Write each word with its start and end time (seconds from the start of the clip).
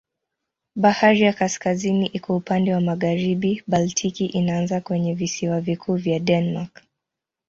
Bahari 0.75 1.21
ya 1.21 1.33
Kaskazini 1.33 2.05
iko 2.07 2.35
upande 2.37 2.73
wa 2.73 2.81
magharibi, 2.81 3.63
Baltiki 3.67 4.25
inaanza 4.25 4.81
kwenye 4.81 5.13
visiwa 5.13 5.61
vikuu 5.61 5.95
vya 5.95 6.19
Denmark. 6.19 6.83